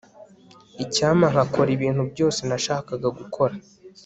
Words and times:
icyampa 0.83 1.27
nkakora 1.33 1.69
ibintu 1.77 2.01
byose 2.11 2.39
nashakaga 2.49 3.07
gukora 3.17 3.53